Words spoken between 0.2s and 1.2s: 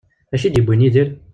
D acu i d-yewwin Yidir?